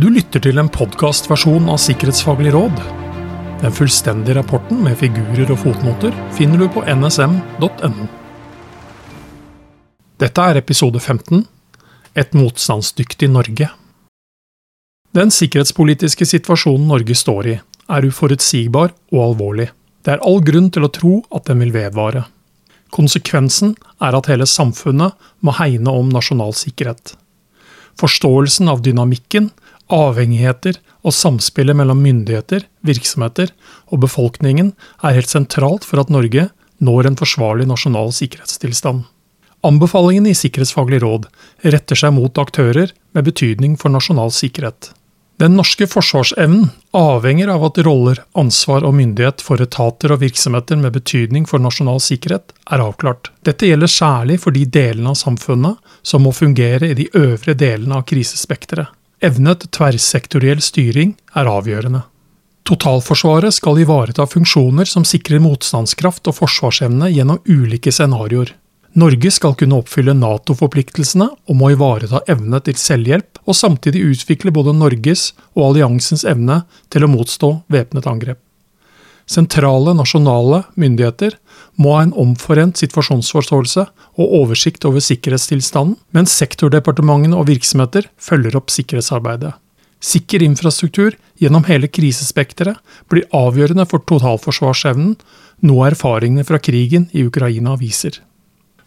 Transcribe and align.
Du 0.00 0.06
lytter 0.08 0.40
til 0.40 0.56
en 0.56 0.68
podkastversjon 0.72 1.66
av 1.68 1.76
Sikkerhetsfaglig 1.82 2.54
råd. 2.54 2.78
Den 3.60 3.74
fullstendige 3.76 4.38
rapporten 4.38 4.78
med 4.80 4.96
figurer 4.96 5.50
og 5.52 5.60
fotnoter 5.60 6.14
finner 6.38 6.62
du 6.62 6.70
på 6.72 6.80
nsm.no. 6.88 8.06
Dette 10.24 10.46
er 10.48 10.62
episode 10.62 11.02
15 11.02 11.44
Et 12.16 12.32
motstandsdyktig 12.32 13.28
Norge. 13.28 13.68
Den 15.12 15.34
sikkerhetspolitiske 15.36 16.24
situasjonen 16.32 16.88
Norge 16.88 17.20
står 17.20 17.52
i, 17.52 17.60
er 17.92 18.08
uforutsigbar 18.08 18.94
og 19.12 19.22
alvorlig. 19.26 19.68
Det 20.00 20.16
er 20.16 20.24
all 20.24 20.40
grunn 20.40 20.72
til 20.72 20.88
å 20.88 20.94
tro 20.96 21.16
at 21.28 21.50
den 21.52 21.60
vil 21.60 21.76
vedvare. 21.76 22.24
Konsekvensen 22.88 23.76
er 24.00 24.16
at 24.16 24.32
hele 24.32 24.48
samfunnet 24.48 25.28
må 25.44 25.60
hegne 25.60 25.92
om 25.92 26.08
nasjonal 26.08 26.56
sikkerhet. 26.56 27.18
Forståelsen 28.00 28.70
av 28.72 28.80
dynamikken 28.80 29.50
avhengigheter 29.94 30.78
og 31.04 31.14
samspillet 31.16 31.76
mellom 31.78 32.02
myndigheter, 32.04 32.66
virksomheter 32.86 33.52
og 33.90 34.02
befolkningen 34.04 34.72
er 35.02 35.16
helt 35.16 35.32
sentralt 35.32 35.86
for 35.88 36.02
at 36.02 36.12
Norge 36.12 36.48
når 36.80 37.10
en 37.10 37.18
forsvarlig 37.20 37.68
nasjonal 37.68 38.12
sikkerhetstilstand. 38.16 39.04
Anbefalingene 39.66 40.32
i 40.32 40.38
Sikkerhetsfaglig 40.38 41.02
råd 41.02 41.26
retter 41.74 41.98
seg 41.98 42.14
mot 42.16 42.38
aktører 42.40 42.94
med 43.12 43.26
betydning 43.26 43.76
for 43.80 43.92
nasjonal 43.92 44.32
sikkerhet. 44.32 44.94
Den 45.40 45.54
norske 45.56 45.86
forsvarsevnen 45.88 46.66
avhenger 46.96 47.48
av 47.48 47.62
at 47.70 47.78
roller, 47.84 48.18
ansvar 48.36 48.84
og 48.84 48.92
myndighet 48.98 49.40
for 49.44 49.60
etater 49.64 50.12
og 50.12 50.20
virksomheter 50.20 50.76
med 50.80 50.92
betydning 50.96 51.46
for 51.48 51.62
nasjonal 51.64 52.00
sikkerhet 52.04 52.52
er 52.68 52.84
avklart. 52.84 53.30
Dette 53.48 53.68
gjelder 53.68 53.88
særlig 53.88 54.36
for 54.42 54.56
de 54.56 54.66
delene 54.68 55.14
av 55.14 55.20
samfunnet 55.20 55.80
som 56.04 56.24
må 56.24 56.34
fungere 56.36 56.92
i 56.92 56.98
de 56.98 57.08
øvre 57.16 57.56
delene 57.56 58.00
av 58.00 58.04
krisespekteret. 58.08 58.92
Evne 59.20 59.52
til 59.60 59.68
tverrsektoriell 59.76 60.62
styring 60.64 61.12
er 61.36 61.48
avgjørende. 61.50 62.06
Totalforsvaret 62.64 63.52
skal 63.52 63.80
ivareta 63.82 64.24
funksjoner 64.28 64.88
som 64.88 65.04
sikrer 65.04 65.42
motstandskraft 65.44 66.30
og 66.30 66.38
forsvarsevne 66.38 67.10
gjennom 67.12 67.40
ulike 67.50 67.92
scenarioer. 67.92 68.54
Norge 68.96 69.30
skal 69.30 69.54
kunne 69.54 69.76
oppfylle 69.78 70.16
Nato-forpliktelsene 70.16 71.28
og 71.30 71.58
må 71.58 71.70
ivareta 71.74 72.24
evne 72.32 72.58
til 72.64 72.78
selvhjelp, 72.80 73.38
og 73.46 73.54
samtidig 73.54 74.02
utvikle 74.08 74.50
både 74.54 74.74
Norges 74.74 75.30
og 75.54 75.68
alliansens 75.68 76.24
evne 76.26 76.62
til 76.90 77.04
å 77.06 77.12
motstå 77.12 77.52
væpnet 77.70 78.08
angrep. 78.10 78.40
Sentrale 79.30 79.92
nasjonale 79.94 80.64
myndigheter 80.80 81.36
må 81.78 81.94
ha 81.94 82.02
en 82.02 82.14
omforent 82.18 82.80
situasjonsforståelse 82.80 83.84
og 84.18 84.32
oversikt 84.40 84.86
over 84.88 85.02
sikkerhetstilstanden, 85.04 85.94
mens 86.16 86.34
sektordepartementene 86.40 87.38
og 87.38 87.46
virksomheter 87.52 88.08
følger 88.18 88.58
opp 88.58 88.72
sikkerhetsarbeidet. 88.74 89.52
Sikker 90.00 90.42
infrastruktur 90.42 91.14
gjennom 91.38 91.66
hele 91.68 91.90
krisespekteret 91.92 92.80
blir 93.12 93.28
avgjørende 93.36 93.84
for 93.86 94.02
totalforsvarsevnen, 94.08 95.14
noe 95.62 95.90
erfaringene 95.92 96.46
fra 96.48 96.58
krigen 96.58 97.06
i 97.12 97.26
Ukraina 97.28 97.76
viser. 97.78 98.16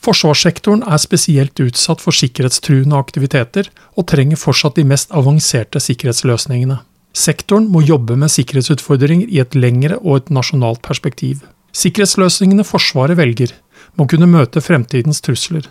Forsvarssektoren 0.00 0.86
er 0.88 1.02
spesielt 1.02 1.60
utsatt 1.60 2.00
for 2.00 2.16
sikkerhetstruende 2.16 2.96
aktiviteter, 2.96 3.68
og 3.98 4.08
trenger 4.08 4.40
fortsatt 4.40 4.78
de 4.78 4.86
mest 4.88 5.12
avanserte 5.12 5.82
sikkerhetsløsningene. 5.82 6.78
Sektoren 7.16 7.66
må 7.70 7.82
jobbe 7.82 8.16
med 8.18 8.30
sikkerhetsutfordringer 8.30 9.30
i 9.30 9.40
et 9.42 9.56
lengre 9.58 9.98
og 10.00 10.20
et 10.20 10.30
nasjonalt 10.34 10.82
perspektiv. 10.86 11.42
Sikkerhetsløsningene 11.74 12.66
Forsvaret 12.66 13.18
velger, 13.18 13.52
må 13.98 14.06
kunne 14.10 14.28
møte 14.30 14.62
fremtidens 14.62 15.22
trusler. 15.24 15.66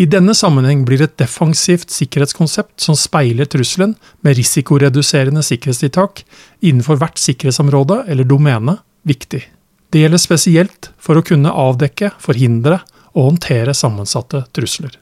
I 0.00 0.06
denne 0.08 0.32
sammenheng 0.34 0.86
blir 0.88 1.02
et 1.04 1.18
defensivt 1.20 1.92
sikkerhetskonsept 1.92 2.80
som 2.80 2.96
speiler 2.96 3.46
trusselen 3.50 3.92
med 4.24 4.38
risikoreduserende 4.38 5.44
sikkerhetstiltak 5.44 6.24
innenfor 6.64 6.98
hvert 6.98 7.20
sikkerhetsområde 7.20 8.02
eller 8.08 8.26
domene, 8.26 8.78
viktig. 9.06 9.42
Det 9.92 10.00
gjelder 10.00 10.22
spesielt 10.22 10.88
for 10.96 11.20
å 11.20 11.26
kunne 11.26 11.52
avdekke, 11.52 12.14
forhindre 12.22 12.80
og 13.12 13.28
håndtere 13.28 13.76
sammensatte 13.76 14.46
trusler. 14.56 14.96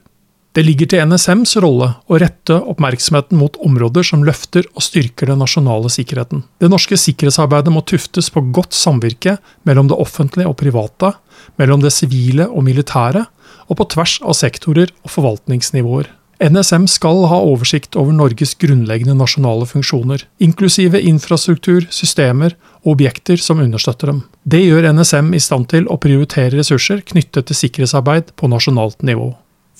Det 0.51 0.65
ligger 0.67 0.89
til 0.91 1.05
NSMs 1.07 1.53
rolle 1.63 1.93
å 2.11 2.17
rette 2.19 2.57
oppmerksomheten 2.73 3.39
mot 3.39 3.55
områder 3.63 4.03
som 4.03 4.25
løfter 4.27 4.65
og 4.73 4.83
styrker 4.83 5.31
den 5.31 5.39
nasjonale 5.39 5.87
sikkerheten. 5.93 6.41
Det 6.59 6.67
norske 6.71 6.97
sikkerhetsarbeidet 6.99 7.71
må 7.71 7.85
tuftes 7.87 8.27
på 8.35 8.43
godt 8.51 8.75
samvirke 8.75 9.37
mellom 9.67 9.87
det 9.87 9.95
offentlige 9.95 10.51
og 10.51 10.57
private, 10.59 11.13
mellom 11.61 11.83
det 11.85 11.93
sivile 11.95 12.49
og 12.51 12.65
militære, 12.67 13.23
og 13.71 13.79
på 13.79 13.87
tvers 13.93 14.17
av 14.27 14.35
sektorer 14.35 14.91
og 15.05 15.13
forvaltningsnivåer. 15.13 16.09
NSM 16.41 16.87
skal 16.89 17.21
ha 17.29 17.37
oversikt 17.45 17.95
over 18.01 18.11
Norges 18.17 18.55
grunnleggende 18.59 19.13
nasjonale 19.15 19.67
funksjoner, 19.69 20.25
inklusive 20.41 20.99
infrastruktur, 20.99 21.85
systemer 21.93 22.57
og 22.81 22.95
objekter 22.95 23.39
som 23.39 23.61
understøtter 23.61 24.11
dem. 24.11 24.23
Det 24.43 24.63
gjør 24.65 24.89
NSM 24.97 25.31
i 25.37 25.43
stand 25.43 25.69
til 25.71 25.87
å 25.87 25.99
prioritere 26.01 26.57
ressurser 26.57 27.05
knyttet 27.13 27.47
til 27.47 27.59
sikkerhetsarbeid 27.61 28.33
på 28.35 28.51
nasjonalt 28.51 29.05
nivå. 29.05 29.29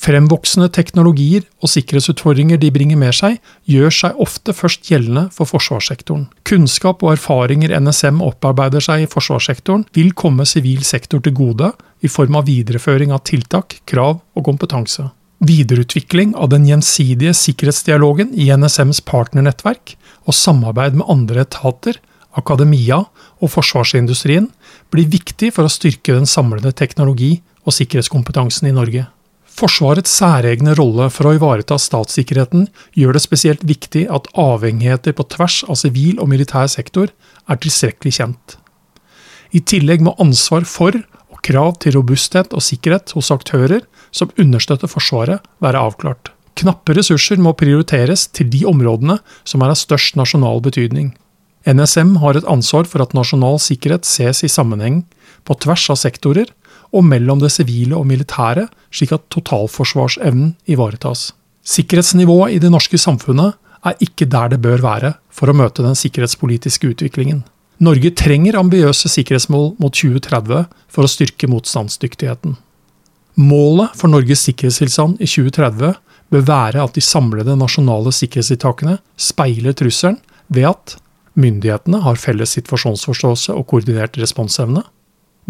Fremvoksende 0.01 0.69
teknologier 0.73 1.43
og 1.61 1.69
sikkerhetsutfordringer 1.69 2.57
de 2.57 2.71
bringer 2.73 2.97
med 2.97 3.13
seg, 3.13 3.35
gjør 3.69 3.93
seg 3.93 4.21
ofte 4.23 4.55
først 4.55 4.87
gjeldende 4.89 5.27
for 5.35 5.49
forsvarssektoren. 5.49 6.25
Kunnskap 6.47 7.03
og 7.05 7.13
erfaringer 7.13 7.75
NSM 7.77 8.21
opparbeider 8.25 8.81
seg 8.81 9.03
i 9.03 9.09
forsvarssektoren, 9.11 9.85
vil 9.93 10.13
komme 10.17 10.47
sivil 10.49 10.81
sektor 10.87 11.21
til 11.21 11.35
gode 11.37 11.73
i 12.01 12.09
form 12.09 12.39
av 12.39 12.47
videreføring 12.49 13.13
av 13.13 13.21
tiltak, 13.29 13.81
krav 13.85 14.23
og 14.33 14.47
kompetanse. 14.47 15.11
Videreutvikling 15.45 16.33
av 16.37 16.49
den 16.53 16.65
gjensidige 16.69 17.35
sikkerhetsdialogen 17.37 18.33
i 18.33 18.49
NSMs 18.53 19.03
partnernettverk 19.05 19.95
og 20.25 20.37
samarbeid 20.37 20.97
med 20.97 21.09
andre 21.09 21.45
etater, 21.45 22.01
akademia 22.37 23.03
og 23.41 23.49
forsvarsindustrien 23.53 24.49
blir 24.93 25.09
viktig 25.13 25.53
for 25.53 25.67
å 25.67 25.73
styrke 25.73 26.15
den 26.15 26.29
samlede 26.29 26.73
teknologi- 26.73 27.41
og 27.61 27.75
sikkerhetskompetansen 27.75 28.69
i 28.69 28.73
Norge. 28.73 29.05
Forsvarets 29.61 30.09
særegne 30.17 30.73
rolle 30.73 31.05
for 31.13 31.29
å 31.29 31.35
ivareta 31.37 31.75
statssikkerheten 31.77 32.63
gjør 32.97 33.13
det 33.13 33.21
spesielt 33.21 33.61
viktig 33.67 34.07
at 34.09 34.29
avhengigheter 34.39 35.13
på 35.13 35.27
tvers 35.29 35.59
av 35.69 35.77
sivil 35.77 36.17
og 36.17 36.31
militær 36.31 36.65
sektor 36.71 37.11
er 37.45 37.59
tilstrekkelig 37.61 38.15
kjent. 38.17 38.55
I 39.53 39.61
tillegg 39.61 40.01
må 40.01 40.15
ansvar 40.23 40.65
for 40.65 40.97
og 40.97 41.41
krav 41.45 41.75
til 41.83 41.93
robusthet 41.99 42.55
og 42.57 42.65
sikkerhet 42.65 43.13
hos 43.13 43.29
aktører 43.33 43.85
som 44.09 44.33
understøtter 44.41 44.89
Forsvaret, 44.89 45.45
være 45.61 45.83
avklart. 45.85 46.31
Knappe 46.57 46.95
ressurser 46.97 47.37
må 47.37 47.53
prioriteres 47.57 48.25
til 48.33 48.49
de 48.49 48.63
områdene 48.69 49.19
som 49.45 49.61
er 49.61 49.75
av 49.75 49.79
størst 49.79 50.17
nasjonal 50.17 50.63
betydning. 50.65 51.13
NSM 51.69 52.17
har 52.23 52.39
et 52.39 52.49
ansvar 52.49 52.89
for 52.89 53.03
at 53.05 53.13
nasjonal 53.13 53.61
sikkerhet 53.61 54.09
ses 54.09 54.41
i 54.41 54.49
sammenheng, 54.49 55.03
på 55.45 55.53
tvers 55.61 55.85
av 55.93 56.01
sektorer, 56.01 56.49
og 56.91 57.05
mellom 57.07 57.39
det 57.41 57.51
sivile 57.53 57.95
og 57.97 58.07
militære, 58.09 58.67
slik 58.91 59.13
at 59.15 59.27
totalforsvarsevnen 59.33 60.55
ivaretas. 60.67 61.31
Sikkerhetsnivået 61.63 62.57
i 62.57 62.61
det 62.61 62.71
norske 62.73 62.97
samfunnet 62.99 63.57
er 63.85 63.97
ikke 64.03 64.27
der 64.29 64.51
det 64.53 64.61
bør 64.61 64.83
være 64.83 65.15
for 65.33 65.49
å 65.49 65.55
møte 65.57 65.85
den 65.85 65.97
sikkerhetspolitiske 65.97 66.93
utviklingen. 66.93 67.43
Norge 67.81 68.11
trenger 68.13 68.59
ambiøse 68.59 69.09
sikkerhetsmål 69.09 69.71
mot 69.81 69.95
2030 69.95 70.67
for 70.91 71.05
å 71.05 71.09
styrke 71.09 71.49
motstandsdyktigheten. 71.49 72.59
Målet 73.41 73.95
for 73.97 74.11
Norges 74.11 74.43
sikkerhetstilstand 74.45 75.21
i 75.23 75.29
2030 75.29 75.95
bør 76.31 76.43
være 76.47 76.83
at 76.83 76.97
de 76.97 77.03
samlede 77.03 77.55
nasjonale 77.57 78.13
sikkerhetstiltakene 78.13 78.99
speiler 79.19 79.73
trusselen 79.77 80.19
ved 80.51 80.67
at 80.69 80.97
myndighetene 81.39 82.01
har 82.03 82.19
felles 82.19 82.53
situasjonsforståelse 82.57 83.55
og 83.55 83.65
koordinert 83.71 84.19
responsevne, 84.19 84.83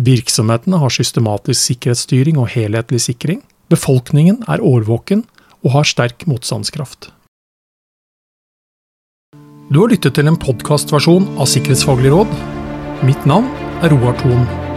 Virksomhetene 0.02 0.80
har 0.82 0.94
systematisk 0.94 1.60
sikkerhetsstyring 1.62 2.40
og 2.42 2.50
helhetlig 2.56 3.04
sikring. 3.04 3.42
Befolkningen 3.70 4.40
er 4.50 4.64
årvåken 4.66 5.26
og 5.62 5.76
har 5.76 5.86
sterk 5.86 6.26
motstandskraft. 6.26 7.12
Du 9.72 9.80
har 9.80 9.92
lyttet 9.94 10.18
til 10.18 10.28
en 10.28 10.40
podkastversjon 10.42 11.30
av 11.38 11.48
Sikkerhetsfaglig 11.48 12.12
råd. 12.12 12.34
Mitt 13.08 13.30
navn 13.30 13.48
er 13.86 13.94
Roar 13.94 14.18
Thon. 14.20 14.71